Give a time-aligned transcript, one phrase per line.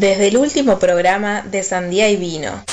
[0.00, 2.64] desde el último programa de Sandía y Vino.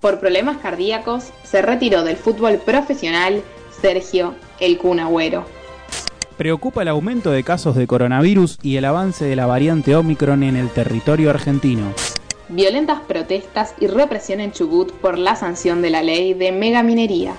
[0.00, 3.42] Por problemas cardíacos, se retiró del fútbol profesional
[3.82, 5.44] Sergio El Cunagüero.
[6.36, 10.54] Preocupa el aumento de casos de coronavirus y el avance de la variante Omicron en
[10.54, 11.92] el territorio argentino.
[12.48, 17.34] Violentas protestas y represión en Chubut por la sanción de la ley de megaminería.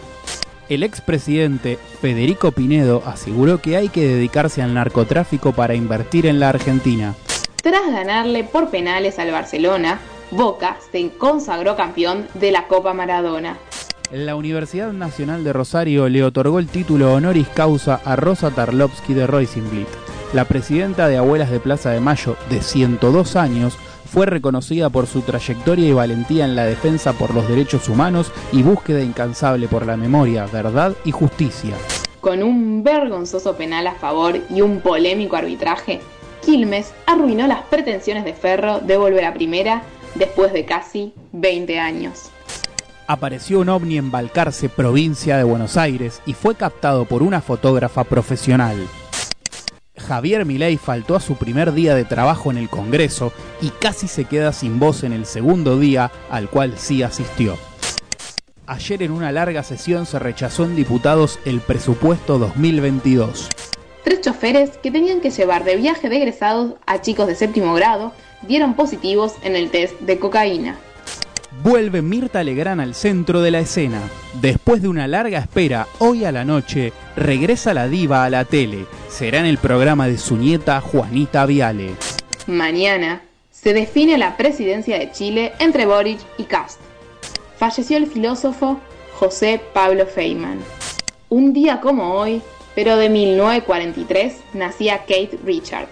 [0.67, 6.49] El expresidente Federico Pinedo aseguró que hay que dedicarse al narcotráfico para invertir en la
[6.49, 7.15] Argentina.
[7.67, 9.99] Tras ganarle por penales al Barcelona,
[10.31, 13.57] Boca se consagró campeón de la Copa Maradona.
[14.09, 19.27] La Universidad Nacional de Rosario le otorgó el título honoris causa a Rosa Tarlovsky de
[19.27, 19.89] Roisenblit.
[20.31, 25.19] La presidenta de Abuelas de Plaza de Mayo, de 102 años, fue reconocida por su
[25.19, 29.97] trayectoria y valentía en la defensa por los derechos humanos y búsqueda incansable por la
[29.97, 31.75] memoria, verdad y justicia.
[32.21, 35.99] Con un vergonzoso penal a favor y un polémico arbitraje,
[36.41, 39.83] Quilmes arruinó las pretensiones de Ferro de volver a primera
[40.15, 42.31] después de casi 20 años.
[43.07, 48.03] Apareció un ovni en Balcarce, provincia de Buenos Aires, y fue captado por una fotógrafa
[48.03, 48.75] profesional.
[49.97, 54.25] Javier Milei faltó a su primer día de trabajo en el Congreso y casi se
[54.25, 57.57] queda sin voz en el segundo día al cual sí asistió.
[58.65, 63.49] Ayer en una larga sesión se rechazó en diputados el presupuesto 2022.
[64.07, 68.13] Tres choferes que tenían que llevar de viaje de egresados a chicos de séptimo grado
[68.43, 70.77] dieron positivos en el test de cocaína.
[71.61, 73.99] Vuelve Mirta Legrán al centro de la escena.
[74.39, 78.85] Después de una larga espera, hoy a la noche, regresa la diva a la tele.
[79.09, 81.91] Será en el programa de su nieta Juanita Viale.
[82.47, 86.79] Mañana se define la presidencia de Chile entre Boric y Cast.
[87.57, 88.79] Falleció el filósofo
[89.15, 90.59] José Pablo Feynman.
[91.27, 92.41] Un día como hoy,
[92.77, 95.89] pero de 1943, nacía Kate Richards.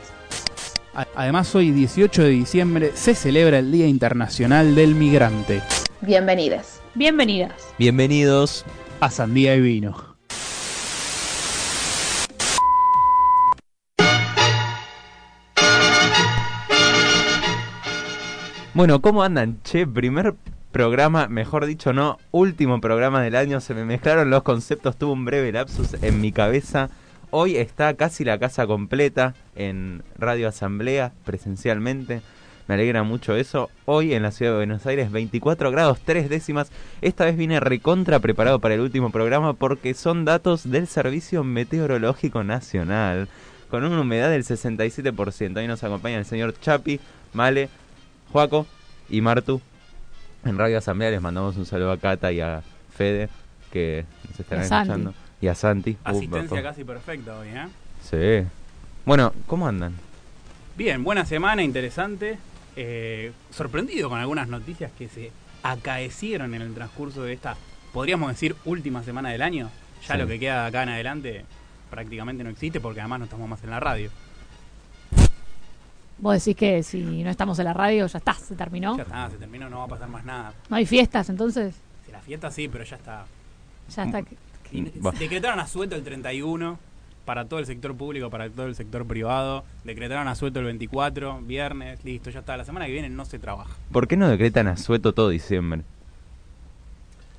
[1.15, 5.63] Además, hoy 18 de diciembre se celebra el Día Internacional del Migrante.
[6.01, 6.83] Bienvenidas.
[6.93, 7.73] Bienvenidas.
[7.79, 8.65] Bienvenidos
[8.99, 10.15] a Sandía y Vino.
[18.75, 19.59] Bueno, ¿cómo andan?
[19.63, 20.35] Che, primer
[20.75, 25.23] programa, mejor dicho no, último programa del año, se me mezclaron los conceptos, tuve un
[25.23, 26.89] breve lapsus en mi cabeza.
[27.31, 32.21] Hoy está casi la casa completa en Radio Asamblea presencialmente.
[32.67, 33.69] Me alegra mucho eso.
[33.85, 36.73] Hoy en la ciudad de Buenos Aires 24 grados 3 décimas.
[37.01, 42.43] Esta vez vine recontra preparado para el último programa porque son datos del Servicio Meteorológico
[42.43, 43.29] Nacional.
[43.69, 45.55] Con una humedad del 67%.
[45.55, 46.99] Ahí nos acompaña el señor Chapi,
[47.31, 47.69] Male,
[48.33, 48.67] Juaco
[49.09, 49.61] y Martu.
[50.45, 52.61] En Radio Asamblea les mandamos un saludo a Cata y a
[52.95, 53.29] Fede
[53.71, 55.97] que nos estarán escuchando y a Santi.
[56.03, 57.67] Asistencia casi perfecta hoy, ¿eh?
[58.03, 58.47] Sí.
[59.05, 59.93] Bueno, ¿cómo andan?
[60.77, 62.37] Bien, buena semana, interesante.
[62.75, 65.31] Eh, sorprendido con algunas noticias que se
[65.63, 67.55] acaecieron en el transcurso de esta,
[67.91, 69.71] podríamos decir, última semana del año.
[70.07, 71.45] Ya lo que queda de acá en adelante
[71.89, 74.11] prácticamente no existe porque además no estamos más en la radio.
[76.17, 78.95] Vos decís que si no estamos en la radio ya está, se terminó.
[78.97, 80.53] Ya está, se terminó, no va a pasar más nada.
[80.69, 81.75] ¿No hay fiestas entonces?
[82.05, 83.25] Sí, la fiesta sí, pero ya está.
[83.95, 84.21] Ya está.
[85.19, 86.79] Decretaron asueto el 31
[87.25, 89.65] para todo el sector público, para todo el sector privado.
[89.83, 92.55] Decretaron asueto el 24, viernes, listo, ya está.
[92.55, 93.75] La semana que viene no se trabaja.
[93.91, 95.83] ¿Por qué no decretan asueto todo diciembre?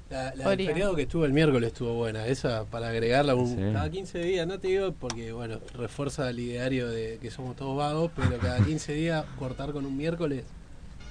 [0.08, 3.90] La, la del feriado que estuvo el miércoles estuvo buena, esa para agregarla un, cada
[3.90, 8.12] 15 días, no te digo porque bueno, refuerza el ideario de que somos todos vagos,
[8.14, 10.44] pero cada 15 días cortar con un miércoles.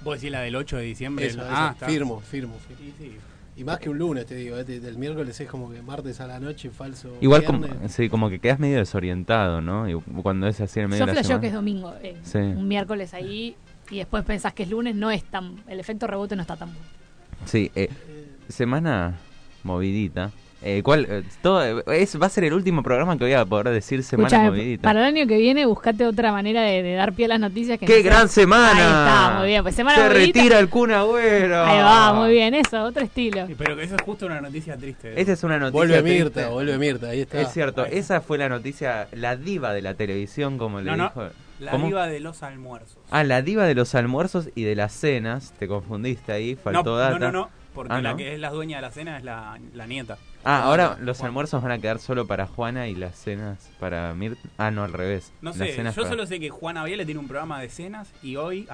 [0.04, 1.26] ¿Vos decís la del 8 de diciembre?
[1.26, 2.84] Eso, ah, firmo, firmo, firmo.
[2.84, 3.18] Sí, sí.
[3.58, 6.28] Y más que un lunes, te digo, este, el miércoles es como que martes a
[6.28, 7.18] la noche, falso.
[7.22, 9.90] Igual como, sí, como que quedas medio desorientado, ¿no?
[9.90, 13.14] Y cuando es así en medio Yo de la que es domingo, eh, un miércoles
[13.14, 13.56] ahí,
[13.90, 15.64] y después pensás que es lunes, no es tan.
[15.68, 16.86] El efecto rebote no está tan bueno.
[17.46, 17.90] Sí, eh,
[18.50, 19.20] semana
[19.64, 20.32] movidita.
[20.68, 21.62] Eh, ¿cuál, eh, todo,
[21.92, 24.82] es, va a ser el último programa que voy a poder decir semana movidita.
[24.82, 27.78] Para el año que viene, buscate otra manera de, dar pie a las noticias.
[27.78, 28.72] Que ¡Qué gran semana!
[28.72, 29.62] Ahí está, muy bien.
[29.62, 31.66] Pues semana Se retira el Kun Agüero.
[31.66, 33.48] Ahí va, muy bien, eso, otro estilo.
[33.58, 35.20] pero eso es justo una noticia triste.
[35.20, 37.42] Esta es una noticia Vuelve Mirta, vuelve Mirta, ahí está.
[37.42, 41.30] Es cierto, esa fue la noticia, la diva de la televisión, como le dijo.
[41.60, 42.98] La diva de los almuerzos.
[43.12, 45.54] Ah, la diva de los almuerzos y de las cenas.
[45.60, 47.20] Te confundiste ahí, faltó data.
[47.20, 49.60] No, no, no, porque ah, la que es la dueña de la cena es la,
[49.74, 50.18] la nieta.
[50.44, 54.50] Ah, ahora los almuerzos van a quedar solo para Juana y las cenas para Mirta.
[54.58, 55.34] Ah, no, al revés.
[55.42, 58.68] No sé, yo solo sé que Juana Viale tiene un programa de cenas y hoy,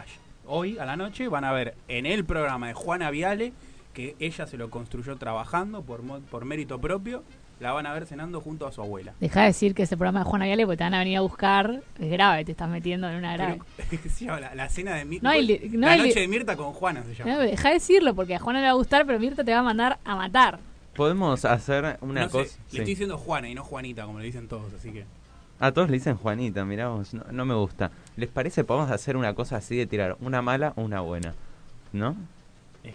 [0.46, 3.54] hoy a la noche van a ver en el programa de Juana Viale
[3.94, 7.24] que ella se lo construyó trabajando por, por mérito propio
[7.62, 9.14] la van a ver cenando junto a su abuela.
[9.20, 11.22] Deja de decir que ese programa de Juana Viale porque te van a venir a
[11.22, 11.82] buscar.
[12.00, 13.62] Es grave, te estás metiendo en una grave.
[14.56, 15.30] la, cena de Mirta.
[15.30, 17.38] No la noche de Mirta con Juana se llama.
[17.38, 19.64] deja de decirlo porque a Juana le va a gustar, pero Mirta te va a
[19.64, 20.60] mandar a matar.
[20.96, 22.58] Podemos hacer una cosa.
[22.72, 25.06] le estoy diciendo Juana y no Juanita, como le dicen todos, así que.
[25.60, 27.92] A todos le dicen Juanita, miramos, no, no me gusta.
[28.18, 31.36] ¿Les parece podemos hacer una cosa así de tirar una mala o una buena?
[31.94, 32.16] ¿No?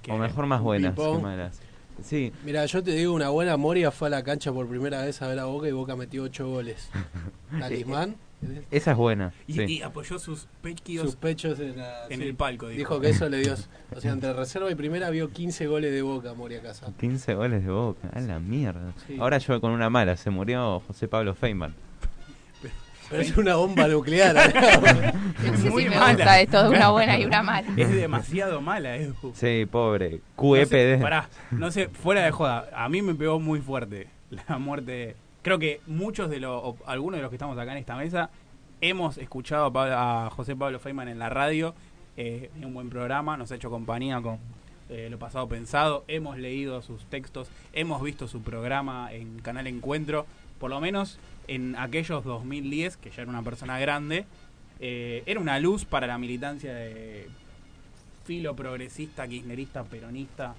[0.08, 1.60] o mejor más buenas que malas.
[2.02, 2.32] Sí.
[2.44, 3.56] Mira, yo te digo una buena.
[3.56, 6.24] Moria fue a la cancha por primera vez a ver a Boca y Boca metió
[6.24, 6.90] ocho goles.
[7.58, 8.16] Talismán.
[8.70, 9.32] Esa es buena.
[9.46, 12.68] Y, apoyó sus pechos, sus pechos en, el palco.
[12.68, 13.00] Dijo.
[13.00, 13.54] que eso le dio.
[13.94, 16.92] O sea, entre reserva y primera vio 15 goles de Boca Moria Casa.
[16.98, 18.08] 15 goles de Boca.
[18.12, 18.92] A la mierda.
[19.18, 20.16] Ahora yo con una mala.
[20.16, 21.74] Se murió José Pablo Feynman.
[23.10, 24.36] Pero es una bomba nuclear.
[25.44, 26.40] es muy mala.
[26.40, 27.68] esto de una buena y una mala.
[27.76, 29.32] Es demasiado mala, Edu.
[29.34, 30.20] Sí, pobre.
[30.36, 30.96] QEPD.
[30.96, 32.68] No pará, no sé, fuera de joda.
[32.74, 34.08] A mí me pegó muy fuerte
[34.48, 35.16] la muerte.
[35.42, 38.30] Creo que muchos de los, algunos de los que estamos acá en esta mesa,
[38.80, 41.74] hemos escuchado a, José Pablo Feynman en la radio.
[42.16, 44.38] Eh, un buen programa, nos ha hecho compañía con
[44.88, 46.04] eh, Lo Pasado Pensado.
[46.08, 50.26] Hemos leído sus textos, hemos visto su programa en Canal Encuentro.
[50.58, 51.18] Por lo menos
[51.48, 54.24] en aquellos 2010, que ya era una persona grande,
[54.80, 57.28] eh, era una luz para la militancia de
[58.24, 60.54] filo progresista, kirchnerista, peronista.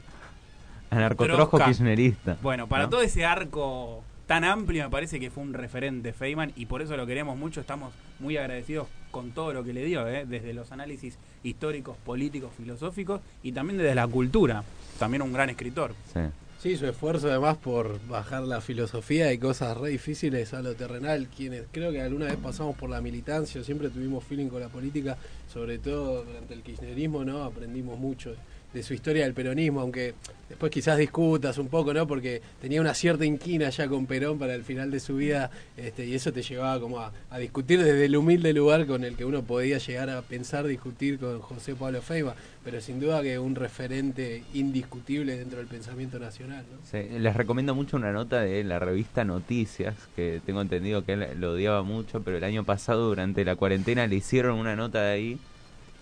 [0.89, 2.37] Anarcotrojo kirchnerista.
[2.41, 6.65] Bueno, para todo ese arco tan amplio me parece que fue un referente Feynman y
[6.65, 10.25] por eso lo queremos mucho, estamos muy agradecidos con todo lo que le dio, eh,
[10.27, 14.63] desde los análisis históricos, políticos, filosóficos y también desde la cultura,
[14.99, 15.93] también un gran escritor.
[16.13, 16.19] Sí.
[16.59, 21.27] Sí, su esfuerzo además por bajar la filosofía y cosas re difíciles a lo terrenal.
[21.27, 25.17] Quienes creo que alguna vez pasamos por la militancia, siempre tuvimos feeling con la política,
[25.47, 27.43] sobre todo durante el kirchnerismo, ¿no?
[27.43, 28.33] Aprendimos mucho
[28.77, 30.13] de su historia del peronismo, aunque
[30.49, 32.05] después quizás discutas un poco, ¿no?
[32.07, 36.05] Porque tenía una cierta inquina ya con Perón para el final de su vida, este,
[36.05, 39.41] y eso te llevaba como a, discutir desde el humilde lugar con el que uno
[39.41, 44.43] podía llegar a pensar discutir con José Pablo Feiba, pero sin duda que un referente
[44.53, 46.63] indiscutible dentro del pensamiento nacional.
[46.71, 47.19] ¿no?
[47.19, 51.53] les recomiendo mucho una nota de la revista Noticias, que tengo entendido que él lo
[51.53, 55.39] odiaba mucho, pero el año pasado durante la cuarentena le hicieron una nota de ahí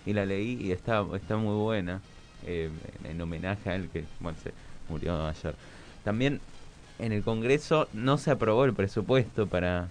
[0.04, 2.00] y la leí y está, está muy buena
[2.46, 2.70] eh,
[3.04, 4.52] en homenaje a él que bueno, se
[4.88, 5.54] murió ayer.
[6.04, 6.40] También
[6.98, 9.88] en el Congreso no se aprobó el presupuesto para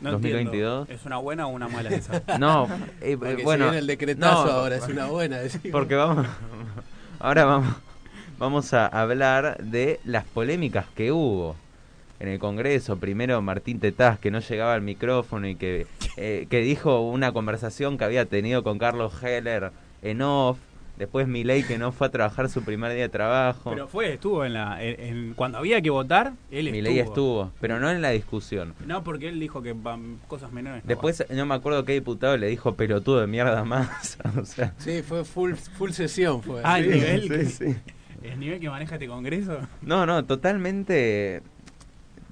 [0.00, 0.88] 2022.
[0.90, 2.22] ¿Es una buena o una mala esa?
[2.38, 2.68] no,
[3.00, 5.38] eh, bueno, el decretazo ahora es una buena.
[5.72, 6.26] Porque vamos,
[7.18, 7.74] ahora vamos,
[8.38, 11.56] vamos a hablar de las polémicas que hubo
[12.18, 12.98] en el Congreso.
[12.98, 15.86] Primero Martín Tetaz, que no llegaba al micrófono y que,
[16.16, 19.72] eh, que dijo una conversación que había tenido con Carlos Heller
[20.02, 20.58] en off
[21.00, 23.70] Después Milei que no fue a trabajar su primer día de trabajo.
[23.70, 27.90] Pero fue, estuvo en la en, cuando había que votar, él Milei estuvo, pero no
[27.90, 28.74] en la discusión.
[28.86, 29.74] No, porque él dijo que
[30.28, 30.82] cosas menores.
[30.84, 34.74] Después no me acuerdo qué diputado le dijo pelotudo de mierda más, o sea.
[34.76, 36.60] Sí, fue full full sesión fue.
[36.64, 37.74] Ah, el nivel sí,
[38.22, 39.56] el nivel que maneja este Congreso.
[39.80, 41.42] No, no, totalmente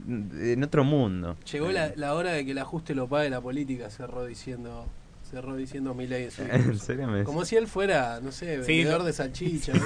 [0.06, 1.38] en otro mundo.
[1.50, 4.84] Llegó la, la hora de que el ajuste lo pague la política, cerró diciendo
[5.30, 6.42] cerró diciendo Milei eso.
[6.50, 9.72] ¿En serio Como si él fuera, no sé, vendedor de salchicha.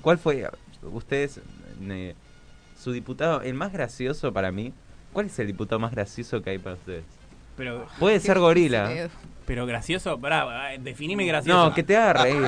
[0.00, 0.48] ¿Cuál fue,
[0.82, 1.40] ustedes,
[2.78, 4.72] su diputado, el más gracioso para mí?
[5.12, 7.04] ¿Cuál es el diputado más gracioso que hay para ustedes?
[7.56, 9.10] Pero, Puede ser gorila.
[9.46, 11.68] Pero gracioso, pará, definime gracioso.
[11.68, 12.42] No, que te haga reír.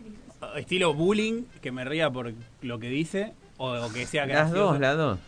[0.56, 4.54] Estilo bullying, que me ría por lo que dice, o, que sea gracioso.
[4.54, 5.18] Las dos, las dos.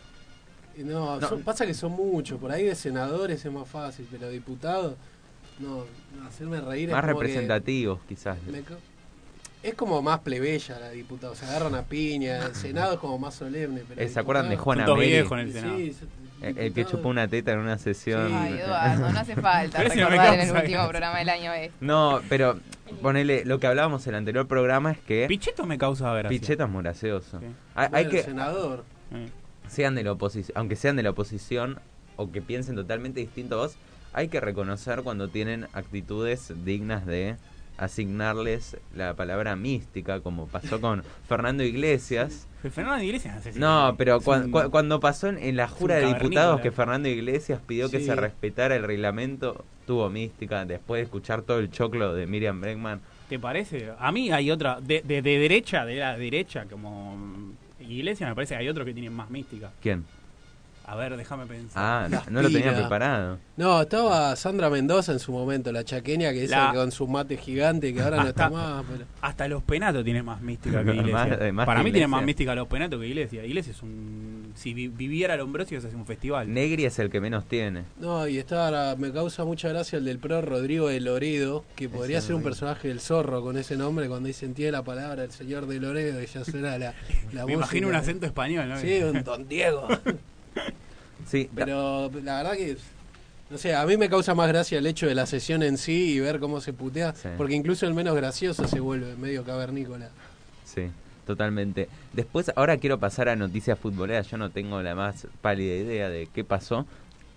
[0.77, 2.39] No, pasa que son muchos.
[2.39, 4.95] Por ahí de senadores es más fácil, pero diputados,
[5.59, 5.85] no,
[6.27, 8.37] hacerme reír Más representativos, quizás.
[9.63, 12.45] es como más plebeya la diputada, se agarran a piña.
[12.45, 13.81] El Senado es como más solemne.
[13.87, 14.85] Pero eh, ¿Se acuerdan de Juana
[16.41, 18.33] el el, que chupó una teta en una sesión.
[18.33, 21.73] Ay, Eduardo, no hace falta recordar en el último programa del año este.
[21.81, 22.59] No, pero
[23.01, 25.27] ponele, lo que hablábamos en el anterior programa es que...
[25.27, 26.29] Picheto me causa gracia.
[26.29, 27.39] Picheto es muy gracioso.
[27.75, 28.23] Hay, que...
[28.23, 28.83] senador
[29.71, 31.79] sean de la oposición, aunque sean de la oposición
[32.17, 33.77] o que piensen totalmente distinto a vos,
[34.13, 37.37] hay que reconocer cuando tienen actitudes dignas de
[37.77, 42.47] asignarles la palabra mística, como pasó con Fernando Iglesias.
[42.61, 47.89] Fernando Iglesias no, pero cuando pasó en, la jura de diputados que Fernando Iglesias pidió
[47.89, 52.59] que se respetara el reglamento, tuvo mística después de escuchar todo el choclo de Miriam
[52.59, 52.99] Bregman.
[53.29, 53.93] ¿Te parece?
[53.97, 57.55] A mí hay otra, de, de derecha, de la derecha, como
[57.91, 59.71] Iglesia me parece que hay otros que tienen más mística.
[59.81, 60.05] ¿Quién?
[60.91, 62.11] A ver, déjame pensar.
[62.13, 63.37] Ah, no lo tenía preparado.
[63.55, 67.93] No, estaba Sandra Mendoza en su momento, la chaqueña, que La- con su mate gigante,
[67.93, 68.83] que ahora no está más.
[68.91, 69.05] Pero...
[69.21, 71.13] Hasta los penatos tiene más mística que Iglesia.
[71.13, 73.45] Más- eh, más Para que mí tiene más mística los penatos que Iglesia.
[73.45, 74.51] Iglesia es un.
[74.53, 76.53] Si vi- viviera Lombroso, se hace un festival.
[76.53, 77.83] Negri es el que menos tiene.
[78.01, 82.17] No, y estaba, me causa mucha gracia el del pro Rodrigo de Loredo, que podría
[82.17, 85.31] Ese ser un personaje del zorro con ese nombre cuando dicen tiene la palabra el
[85.31, 86.93] señor de Loredo y ya suena la,
[87.31, 88.77] la Me imagino un acento español, ¿no?
[88.77, 89.87] Sí, un don Diego.
[91.27, 92.77] Sí, Pero la verdad que,
[93.49, 96.13] no sé, a mí me causa más gracia el hecho de la sesión en sí
[96.13, 97.29] y ver cómo se putea, Sí.
[97.37, 100.09] porque incluso el menos gracioso se vuelve medio cavernícola.
[100.65, 100.89] sí,
[101.25, 101.87] totalmente.
[102.13, 104.29] Después, ahora quiero pasar a noticias futboleras.
[104.29, 106.85] Yo no tengo la más pálida idea de qué pasó,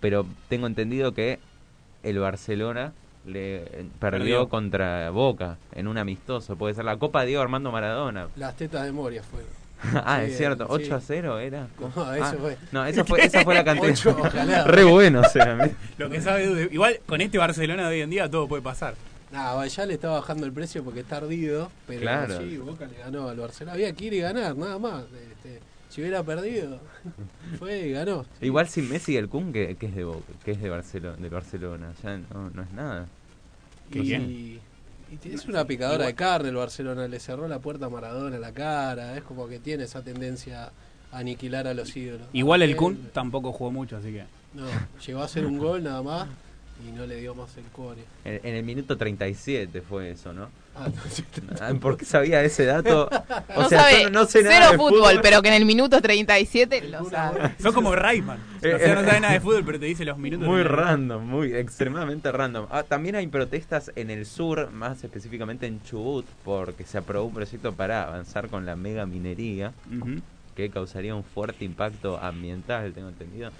[0.01, 1.39] pero tengo entendido que
[2.03, 2.91] el Barcelona
[3.25, 3.65] le eh,
[3.99, 4.49] perdió, Perdió.
[4.49, 6.55] contra Boca en un amistoso.
[6.55, 8.27] Puede ser la Copa Diego Armando Maradona.
[8.35, 9.49] Las tetas de Moria fueron.
[10.05, 10.65] ah, Sí, es cierto.
[10.65, 10.71] sí.
[10.71, 11.67] 8 a 0 era.
[11.79, 12.57] No, eso Ah, fue.
[12.71, 14.65] No, esa fue, esa fue la cantidad.
[14.67, 15.71] Re bueno, o sea.
[15.97, 16.69] Lo que sabe.
[16.71, 18.95] Igual con este Barcelona de hoy en día todo puede pasar.
[19.31, 22.37] Nada, ya le está bajando el precio porque está ardido, pero Claro.
[22.39, 23.73] sí, Boca le ganó al Barcelona.
[23.73, 25.03] Había que ir y ganar, nada más.
[25.03, 26.79] Este, si hubiera perdido,
[27.59, 28.23] fue y ganó.
[28.39, 28.45] sí.
[28.45, 31.17] Igual sin Messi y el Kun, que, que es de Boca, que es de Barcelona,
[31.17, 31.91] del Barcelona.
[32.03, 33.07] Ya no, no es nada.
[33.91, 34.59] Qué y, bien.
[35.11, 38.51] Y es una picadora de carne el Barcelona, le cerró la puerta a Maradona la
[38.51, 40.71] cara, es como que tiene esa tendencia
[41.11, 42.27] a aniquilar a los ídolos.
[42.33, 44.25] Igual el Kun tampoco jugó mucho, así que.
[44.53, 44.65] No,
[45.05, 46.27] llegó a hacer un gol nada más
[46.87, 48.03] y no le dio más el core.
[48.23, 50.49] En, en el minuto 37 fue eso, ¿no?
[50.75, 53.07] Ah, no, Ah, Porque sabía ese dato.
[53.55, 55.53] O no sea, sabe yo no, no sé nada cero de fútbol, pero que en
[55.53, 57.55] el minuto 37 lo sabe.
[57.61, 58.37] Son como Rayman.
[58.61, 60.45] Eh, O sea, no sabe nada de fútbol, pero te dice los minutos.
[60.45, 62.67] Muy random, muy extremadamente random.
[62.71, 67.33] Ah, también hay protestas en el sur, más específicamente en Chubut, porque se aprobó un
[67.33, 69.71] proyecto para avanzar con la mega minería,
[70.55, 73.51] que causaría un fuerte impacto ambiental, tengo entendido.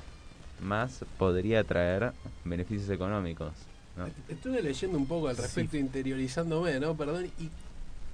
[0.62, 2.12] Más podría traer
[2.44, 3.54] beneficios económicos.
[3.98, 4.08] ¿no?
[4.30, 6.96] Estuve leyendo un poco al respecto, interiorizándome, ¿no?
[6.96, 7.50] Perdón, y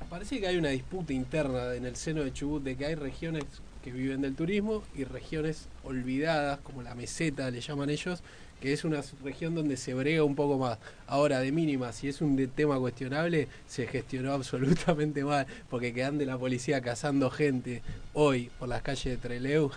[0.09, 3.43] parece que hay una disputa interna en el seno de Chubut de que hay regiones
[3.83, 8.21] que viven del turismo y regiones olvidadas, como la meseta le llaman ellos,
[8.59, 10.77] que es una región donde se brega un poco más.
[11.07, 16.03] Ahora, de mínima, si es un de- tema cuestionable, se gestionó absolutamente mal, porque que
[16.03, 17.81] ande la policía cazando gente
[18.13, 19.71] hoy por las calles de Trelew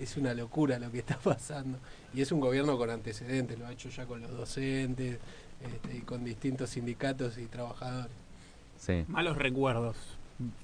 [0.00, 1.78] es una locura lo que está pasando.
[2.14, 5.18] Y es un gobierno con antecedentes, lo ha hecho ya con los docentes
[5.60, 8.12] este, y con distintos sindicatos y trabajadores.
[8.78, 9.04] Sí.
[9.08, 9.96] Malos recuerdos.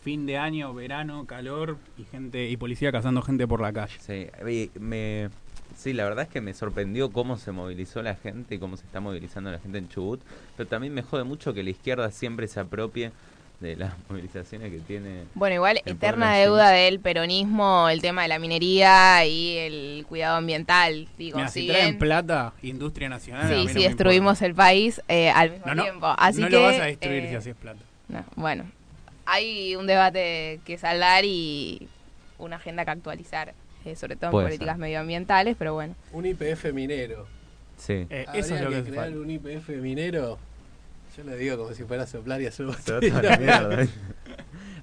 [0.00, 3.98] Fin de año, verano, calor y gente y policía cazando gente por la calle.
[4.00, 4.28] Sí,
[4.80, 5.28] me,
[5.76, 8.86] sí, la verdad es que me sorprendió cómo se movilizó la gente y cómo se
[8.86, 10.22] está movilizando la gente en Chubut,
[10.56, 13.12] pero también me jode mucho que la izquierda siempre se apropie
[13.60, 15.24] de las movilizaciones que tiene.
[15.34, 21.08] Bueno, igual eterna deuda del peronismo, el tema de la minería y el cuidado ambiental.
[21.18, 23.48] Digo, Mira, si traen bien- plata, industria nacional.
[23.48, 25.74] Sí, si destruimos el país eh, al mismo importa.
[25.74, 26.14] No, no, tiempo.
[26.18, 27.80] Así no que, lo vas a destruir eh, si así es plata.
[28.08, 28.64] no, bueno,
[29.24, 31.88] hay un debate que saldar y
[32.38, 34.80] una agenda que actualizar, eh, sobre todo en Puede políticas ser.
[34.80, 35.94] medioambientales, pero bueno.
[36.12, 37.26] Un IPF minero.
[37.78, 38.06] Sí.
[38.10, 40.38] Eh, eso es lo que crear un IPF minero.
[41.16, 43.86] Yo lo digo como si fuera a soplar y la mierda.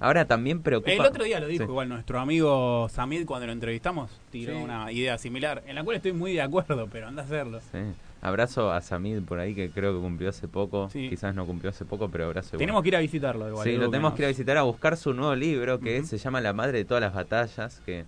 [0.00, 0.90] Ahora también preocupa.
[0.92, 1.70] El otro día lo dijo Sí.
[1.70, 4.58] igual nuestro amigo Samid cuando lo entrevistamos, tiró Sí.
[4.62, 7.60] una idea similar, en la cual estoy muy de acuerdo, pero anda a hacerlo.
[7.72, 7.78] Sí.
[8.20, 10.88] Abrazo a Samid por ahí que creo que cumplió hace poco.
[10.90, 11.08] Sí.
[11.08, 12.58] Quizás no cumplió hace poco, pero abrazo igual.
[12.58, 13.64] Tenemos que ir a visitarlo igual.
[13.64, 16.40] Sí, lo tenemos que ir a visitar a buscar su nuevo libro que se llama
[16.40, 18.04] La madre de todas las batallas, que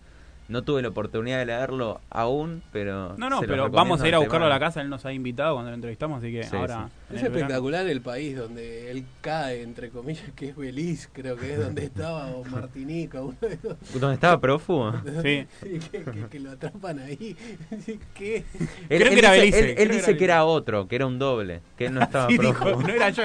[0.49, 4.19] no tuve la oportunidad de leerlo aún, pero No, no, pero vamos a ir a
[4.19, 6.89] buscarlo a la casa, él nos ha invitado cuando lo entrevistamos, así que Sí, ahora...
[7.06, 11.09] en Es el verano- espectacular el país donde él cae, entre comillas, que es Belice,
[11.13, 13.77] creo que es donde estaba, o Martinica, uno de esos.
[14.01, 14.93] ¿Dónde estaba Prófugo?
[15.23, 15.47] Sí.
[15.63, 17.37] Sí, que, que- que lo atrapan ahí.
[18.15, 18.37] ¿Qué?
[18.37, 18.45] Él,
[18.89, 20.97] Creo él que era dice, Belice, él- él que era dice que era otro, que
[20.97, 22.69] era un doble, que él no estaba Sí, prófugo.
[22.71, 23.23] dijo, no era yo.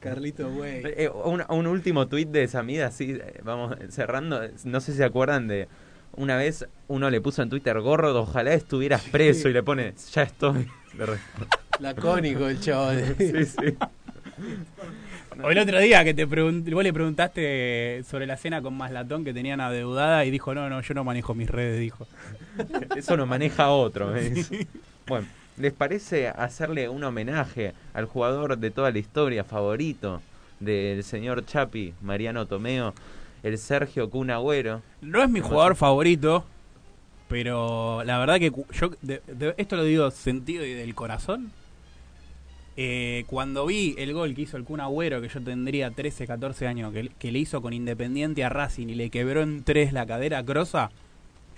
[0.00, 0.82] Carlito Güey.
[0.84, 4.40] Eh, un, un último tuit de Samid, así, eh, vamos cerrando.
[4.64, 5.68] No sé si se acuerdan de.
[6.16, 10.22] Una vez uno le puso en Twitter, gorro, ojalá estuvieras preso, y le pone, ya
[10.22, 10.66] estoy.
[11.80, 13.02] Lacónico el chabón.
[13.18, 13.76] sí, sí.
[15.42, 19.24] O el otro día que te pregun- vos le preguntaste sobre la cena con Maslatón
[19.24, 22.06] que tenían adeudada y dijo, no, no, yo no manejo mis redes, dijo.
[22.96, 24.12] Eso lo maneja otro.
[24.14, 24.66] dice.
[25.06, 30.20] Bueno, ¿les parece hacerle un homenaje al jugador de toda la historia favorito
[30.58, 32.92] del señor Chapi, Mariano Tomeo,
[33.44, 34.82] el Sergio Kun Agüero?
[35.02, 36.44] No es mi jugador favorito,
[37.28, 41.52] pero la verdad que yo, de- de- esto lo digo sentido y del corazón.
[42.80, 46.68] Eh, cuando vi el gol que hizo el Kun Agüero, que yo tendría 13, 14
[46.68, 50.06] años, que, que le hizo con Independiente a Racing y le quebró en tres la
[50.06, 50.90] cadera a Crosa,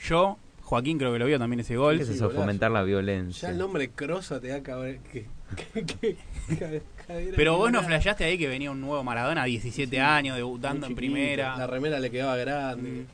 [0.03, 1.99] yo Joaquín creo que lo vio también ese gol.
[1.99, 2.31] ¿Qué es eso?
[2.31, 3.49] Fomentar la violencia.
[3.49, 6.17] Ya el nombre Crosa te da que, que, que,
[7.37, 11.55] Pero vos no flasheaste ahí que venía un nuevo Maradona, 17 años, debutando en primera.
[11.59, 12.89] La remera le quedaba grande.
[12.89, 13.07] Mm.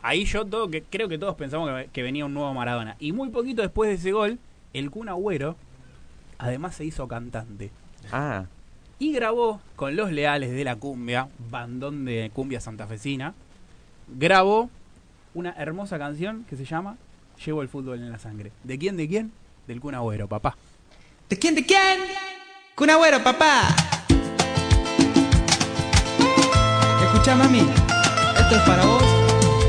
[0.00, 2.96] Ahí yo todo, que creo que todos pensamos que, venía un nuevo Maradona.
[2.98, 4.38] Y muy poquito después de ese gol,
[4.72, 5.56] el Kun Agüero
[6.40, 7.70] además se hizo cantante.
[8.10, 8.46] Ah.
[8.98, 13.34] Y grabó con los leales de la cumbia, bandón de cumbia santafesina,
[14.08, 14.70] grabó
[15.34, 16.96] una hermosa canción que se llama
[17.44, 18.52] Llevo el fútbol en la sangre.
[18.64, 18.96] ¿De quién?
[18.96, 19.32] ¿De quién?
[19.66, 20.56] Del Kun Agüero, papá.
[21.28, 21.54] ¿De quién?
[21.54, 22.00] ¿De quién?
[22.74, 23.68] Kun Agüero, papá.
[27.02, 27.60] Escucha, mami.
[27.60, 29.02] Esto es para vos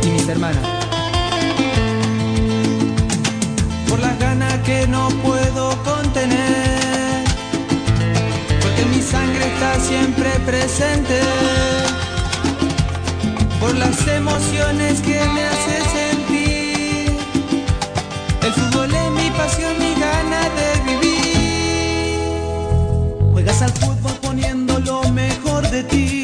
[0.04, 0.64] y mis hermanas.
[3.88, 5.31] Por las ganas que no puedo
[9.62, 11.22] está siempre presente
[13.60, 17.16] por las emociones que me hace sentir.
[18.42, 22.20] El fútbol es mi pasión, mi gana de vivir.
[23.34, 26.21] Juegas al fútbol poniendo lo mejor de ti.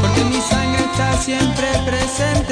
[0.00, 2.47] porque mi sangre está siempre presente.